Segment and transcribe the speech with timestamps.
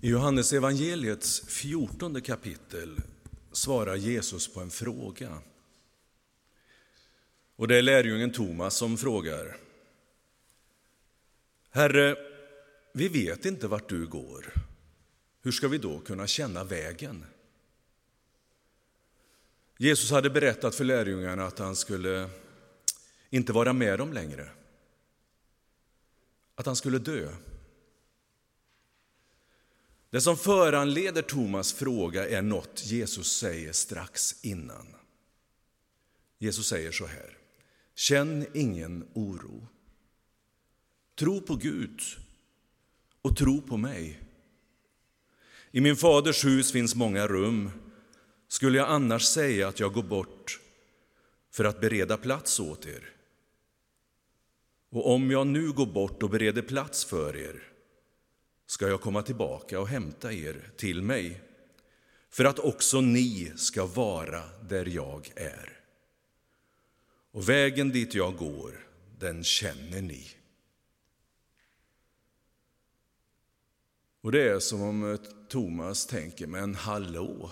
[0.00, 2.96] I Johannes evangeliets fjortonde kapitel
[3.52, 5.38] svarar Jesus på en fråga.
[7.56, 9.56] Och det är lärjungen Thomas som frågar.
[11.70, 12.16] Herre,
[12.92, 14.54] vi vet inte vart du går.
[15.42, 17.24] Hur ska vi då kunna känna vägen?
[19.78, 22.30] Jesus hade berättat för lärjungarna att han skulle
[23.30, 24.50] inte vara med dem längre.
[26.54, 27.28] Att han skulle dö.
[30.16, 34.86] Det som föranleder Thomas fråga är något Jesus säger strax innan.
[36.38, 37.38] Jesus säger så här.
[37.94, 39.68] Känn ingen oro.
[41.18, 42.00] Tro på Gud
[43.22, 44.20] och tro på mig.
[45.70, 47.70] I min faders hus finns många rum.
[48.48, 50.60] Skulle jag annars säga att jag går bort
[51.50, 53.10] för att bereda plats åt er?
[54.90, 57.75] Och om jag nu går bort och bereder plats för er
[58.66, 61.40] ska jag komma tillbaka och hämta er till mig
[62.28, 65.80] för att också ni ska vara där jag är.
[67.30, 70.28] Och vägen dit jag går, den känner ni.
[74.20, 77.50] Och det är som om eh, Thomas tänker, men hallå?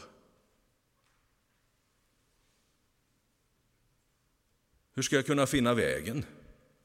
[4.94, 6.24] Hur ska jag kunna finna vägen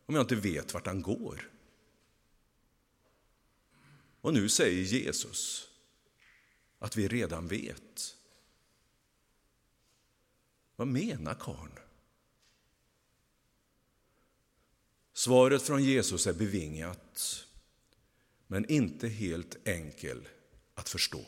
[0.05, 1.49] om jag inte vet vart han går?
[4.21, 5.69] Och nu säger Jesus
[6.79, 8.15] att vi redan vet.
[10.75, 11.79] Vad menar karln?
[15.13, 17.45] Svaret från Jesus är bevingat,
[18.47, 20.27] men inte helt enkel
[20.73, 21.25] att förstå.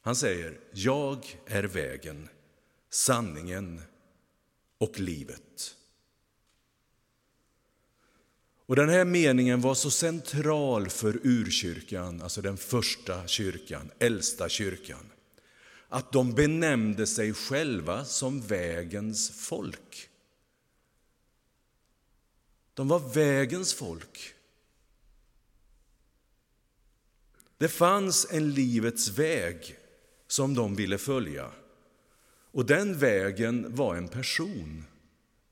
[0.00, 2.28] Han säger, jag är vägen,
[2.90, 3.82] sanningen
[4.78, 5.76] och livet.
[8.66, 15.10] Och den här meningen var så central för urkyrkan, alltså den första kyrkan, äldsta kyrkan,
[15.88, 20.10] att de benämnde sig själva som vägens folk.
[22.74, 24.34] De var vägens folk.
[27.58, 29.76] Det fanns en livets väg
[30.26, 31.52] som de ville följa.
[32.52, 34.84] Och den vägen var en person,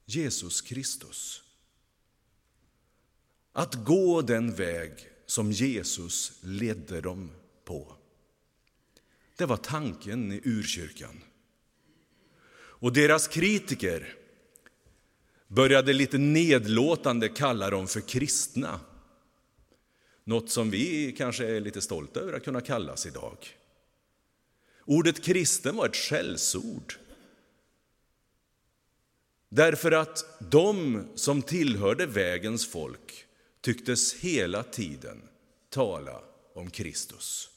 [0.05, 1.43] Jesus Kristus.
[3.53, 4.93] Att gå den väg
[5.27, 7.31] som Jesus ledde dem
[7.65, 7.97] på.
[9.37, 11.23] Det var tanken i urkyrkan.
[12.55, 14.15] Och deras kritiker
[15.49, 18.81] började lite nedlåtande kalla dem för kristna.
[20.25, 23.37] Något som vi kanske är lite stolta över att kunna kallas idag.
[24.85, 26.95] Ordet kristen var ett skällsord.
[29.49, 33.27] Därför att de som tillhörde vägens folk
[33.63, 35.23] tycktes hela tiden
[35.71, 36.23] tala
[36.55, 37.49] om Kristus.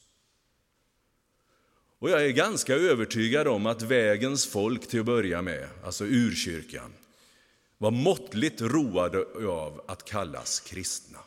[1.98, 6.92] Och jag är ganska övertygad om att vägens folk till att börja med, alltså urkyrkan,
[7.78, 11.18] var måttligt roade av att kallas kristna.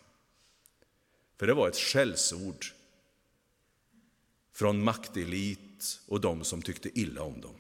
[1.38, 2.66] För det var ett skällsord
[4.54, 7.56] från maktelit och de som tyckte illa om dem.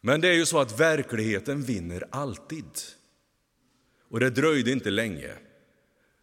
[0.00, 2.70] Men det är ju så att verkligheten vinner alltid.
[4.08, 5.32] Och det dröjde inte länge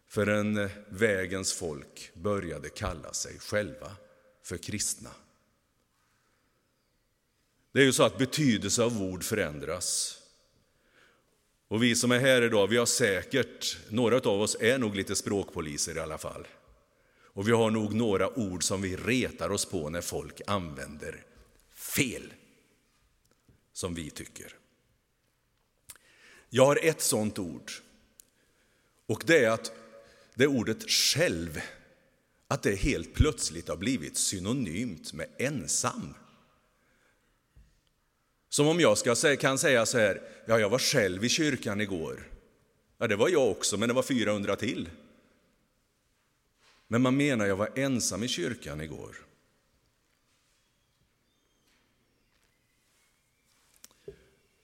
[0.06, 3.96] förrän vägens folk började kalla sig själva
[4.42, 5.10] för kristna.
[7.72, 10.18] Det är ju så att betydelse av ord förändras.
[11.68, 15.16] Och vi som är här idag, vi har säkert, några av oss är nog lite
[15.16, 16.46] språkpoliser i alla fall.
[17.34, 21.24] Och vi har nog några ord som vi retar oss på när folk använder
[21.74, 22.32] fel,
[23.72, 24.56] som vi tycker.
[26.56, 27.72] Jag har ett sånt ord.
[29.06, 29.72] Och det är att
[30.34, 31.60] det ordet själv,
[32.48, 36.14] att det helt plötsligt har blivit synonymt med ensam.
[38.48, 42.30] Som om jag ska, kan säga så här, ja, jag var själv i kyrkan igår.
[42.98, 44.90] Ja, det var jag också, men det var 400 till.
[46.88, 49.16] Men man menar, jag var ensam i kyrkan igår.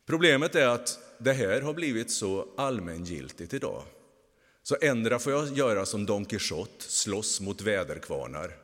[0.07, 3.83] Problemet är att det här har blivit så allmängiltigt idag.
[4.63, 8.57] Så ändra får jag göra som Don Quijote, slåss mot väderkvarnar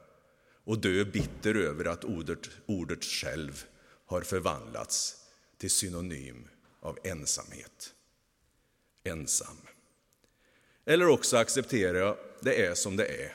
[0.64, 3.64] och dö bitter över att ordet, ordet själv
[4.06, 5.16] har förvandlats
[5.58, 6.48] till synonym
[6.80, 7.94] av ensamhet.
[9.04, 9.56] Ensam.
[10.84, 13.34] Eller också accepterar jag det är som det är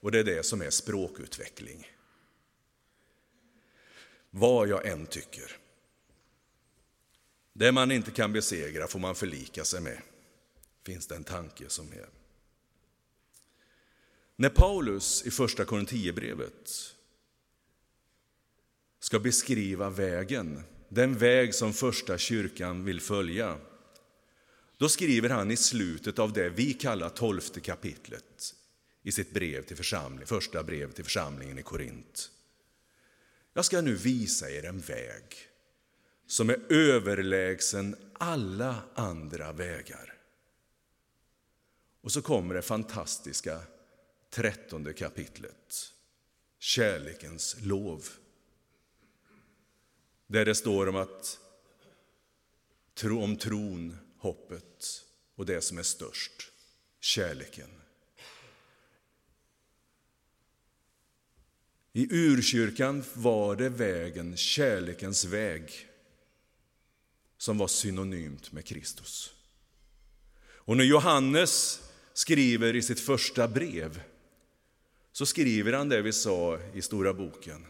[0.00, 1.86] och det är det som är språkutveckling.
[4.30, 5.56] Vad jag än tycker.
[7.58, 9.98] Det man inte kan besegra får man förlika sig med,
[10.86, 12.08] finns det en tanke som är.
[14.36, 16.94] När Paulus i första Korinthierbrevet
[18.98, 23.58] ska beskriva vägen, den väg som första kyrkan vill följa,
[24.76, 28.54] då skriver han i slutet av det vi kallar tolfte kapitlet
[29.02, 32.30] i sitt brev till församling, första brev till församlingen i Korint.
[33.52, 35.48] Jag ska nu visa er en väg
[36.26, 40.14] som är överlägsen alla andra vägar.
[42.00, 43.60] Och så kommer det fantastiska
[44.30, 45.92] trettonde kapitlet,
[46.58, 48.08] kärlekens lov.
[50.26, 51.38] Där det står om att
[53.02, 56.52] om tron, hoppet och det som är störst,
[57.00, 57.70] kärleken.
[61.92, 65.85] I urkyrkan var det vägen, kärlekens väg,
[67.46, 69.34] som var synonymt med Kristus.
[70.38, 71.82] Och när Johannes
[72.12, 74.02] skriver i sitt första brev
[75.12, 77.66] så skriver han det vi sa i Stora boken,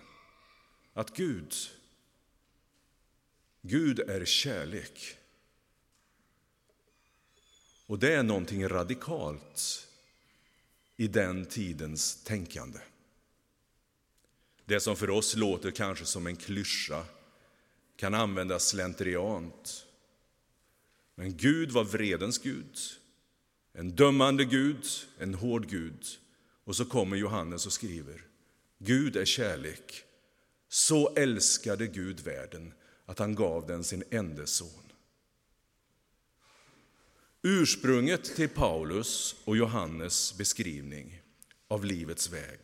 [0.93, 1.55] att Gud,
[3.63, 5.17] Gud är kärlek.
[7.87, 9.89] Och det är någonting radikalt
[10.97, 12.79] i den tidens tänkande.
[14.65, 17.05] Det som för oss låter kanske som en klyscha
[17.97, 19.87] kan användas slentriant.
[21.15, 22.79] Men Gud var vredens Gud,
[23.73, 24.87] en dömande Gud,
[25.19, 26.05] en hård Gud.
[26.65, 28.23] Och så kommer Johannes och skriver,
[28.79, 30.03] Gud är kärlek.
[30.69, 32.73] Så älskade Gud världen
[33.07, 34.93] att han gav den sin enda son.
[37.43, 41.23] Ursprunget till Paulus och Johannes beskrivning
[41.69, 42.59] av livets väg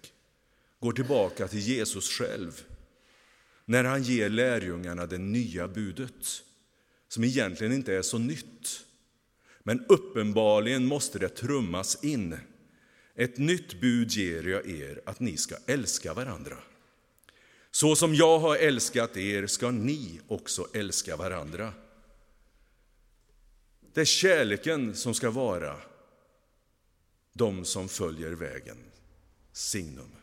[0.80, 2.64] går tillbaka till Jesus själv
[3.64, 6.42] när han ger lärjungarna det nya budet,
[7.08, 8.84] som egentligen inte är så nytt.
[9.62, 12.36] Men uppenbarligen måste det trummas in.
[13.14, 16.56] Ett nytt bud ger jag er, att ni ska älska varandra.
[17.70, 21.72] Så som jag har älskat er ska ni också älska varandra.
[23.94, 25.76] Det är kärleken som ska vara
[27.32, 28.78] de som följer vägen,
[29.52, 30.21] signum.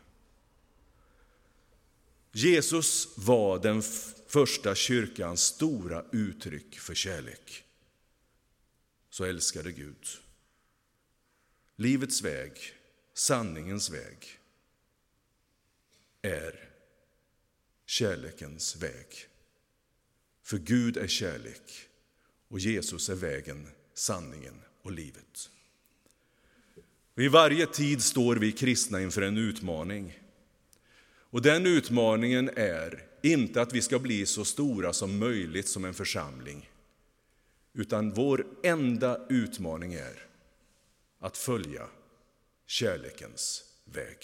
[2.32, 3.82] Jesus var den
[4.26, 7.64] första kyrkans stora uttryck för kärlek.
[9.10, 10.06] Så älskade Gud.
[11.76, 12.52] Livets väg,
[13.14, 14.38] sanningens väg,
[16.22, 16.68] är
[17.86, 19.06] kärlekens väg.
[20.42, 21.88] För Gud är kärlek
[22.48, 25.50] och Jesus är vägen, sanningen och livet.
[27.16, 30.18] I varje tid står vi kristna inför en utmaning.
[31.30, 35.94] Och den utmaningen är inte att vi ska bli så stora som möjligt som en
[35.94, 36.70] församling.
[37.74, 40.26] Utan vår enda utmaning är
[41.20, 41.86] att följa
[42.66, 44.18] kärlekens väg.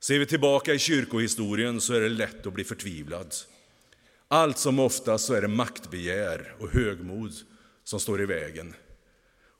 [0.00, 3.34] Ser vi tillbaka i kyrkohistorien så är det lätt att bli förtvivlad.
[4.28, 7.32] Allt som oftast så är det maktbegär och högmod
[7.84, 8.74] som står i vägen.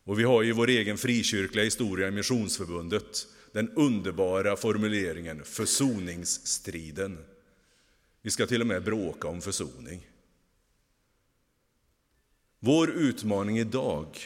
[0.04, 7.25] Och vi har i vår egen frikyrkliga historia i Missionsförbundet den underbara formuleringen försoningsstriden.
[8.23, 10.11] Vi ska till och med bråka om försoning.
[12.58, 14.19] Vår utmaning idag,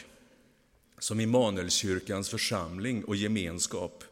[0.99, 4.03] som Immanuelskyrkans församling och gemenskap,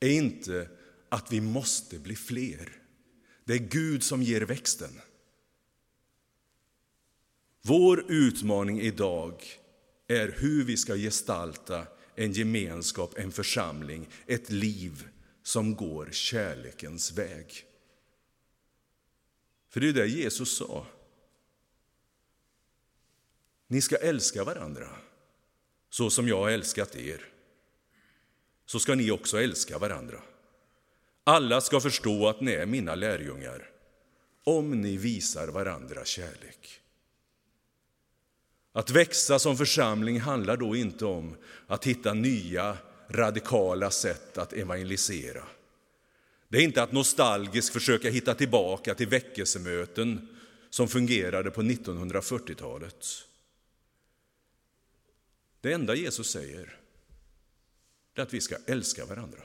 [0.00, 0.68] är inte
[1.08, 2.68] att vi måste bli fler.
[3.44, 5.00] Det är Gud som ger växten.
[7.62, 9.44] Vår utmaning idag
[10.08, 15.08] är hur vi ska gestalta en gemenskap, en församling, ett liv
[15.42, 17.64] som går kärlekens väg.
[19.68, 20.86] För det är det Jesus sa.
[23.66, 24.88] Ni ska älska varandra
[25.90, 27.24] så som jag har älskat er.
[28.66, 30.22] Så ska ni också älska varandra.
[31.24, 33.70] Alla ska förstå att ni är mina lärjungar
[34.44, 36.81] om ni visar varandra kärlek.
[38.72, 41.36] Att växa som församling handlar då inte om
[41.66, 45.44] att hitta nya radikala sätt att evangelisera.
[46.48, 50.28] Det är inte att nostalgiskt försöka hitta tillbaka till väckelsemöten
[50.70, 53.06] som fungerade på 1940-talet.
[55.60, 56.78] Det enda Jesus säger
[58.14, 59.42] är att vi ska älska varandra.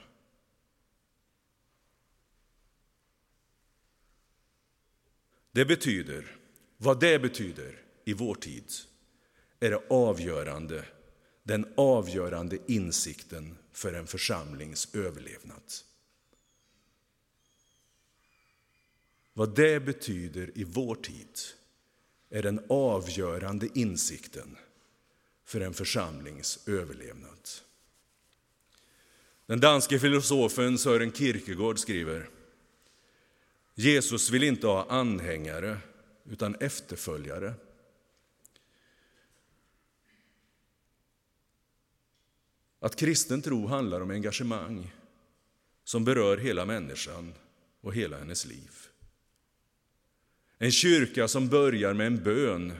[5.51, 6.35] Det betyder,
[6.77, 8.71] vad det betyder i vår tid,
[9.59, 10.85] är det avgörande,
[11.43, 15.63] den avgörande insikten för en församlings överlevnad.
[19.33, 21.39] Vad det betyder i vår tid
[22.29, 24.57] är den avgörande insikten
[25.45, 27.49] för en församlings överlevnad.
[29.45, 32.29] Den danske filosofen Sören Kierkegaard skriver
[33.79, 35.77] Jesus vill inte ha anhängare,
[36.29, 37.53] utan efterföljare.
[42.79, 44.91] Att kristen tro handlar om engagemang
[45.83, 47.33] som berör hela människan
[47.81, 48.71] och hela hennes liv.
[50.57, 52.73] En kyrka som börjar med en bön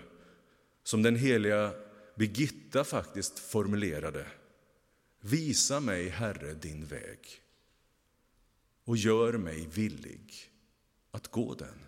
[0.84, 1.74] som den heliga
[2.16, 4.26] Birgitta faktiskt formulerade.
[5.20, 7.20] Visa mig, Herre, din väg
[8.84, 10.52] och gör mig villig
[11.12, 11.80] att gå den.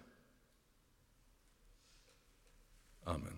[3.04, 3.38] Amen.